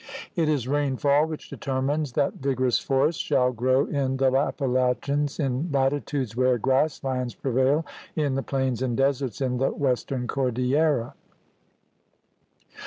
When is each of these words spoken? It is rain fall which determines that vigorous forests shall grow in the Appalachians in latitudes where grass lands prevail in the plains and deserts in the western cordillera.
It 0.35 0.49
is 0.49 0.67
rain 0.67 0.97
fall 0.97 1.27
which 1.27 1.47
determines 1.47 2.13
that 2.13 2.33
vigorous 2.33 2.79
forests 2.79 3.21
shall 3.21 3.51
grow 3.51 3.85
in 3.85 4.17
the 4.17 4.31
Appalachians 4.35 5.39
in 5.39 5.69
latitudes 5.71 6.35
where 6.35 6.57
grass 6.57 7.03
lands 7.03 7.35
prevail 7.35 7.85
in 8.15 8.33
the 8.33 8.41
plains 8.41 8.81
and 8.81 8.97
deserts 8.97 9.41
in 9.41 9.57
the 9.57 9.69
western 9.69 10.27
cordillera. 10.27 11.13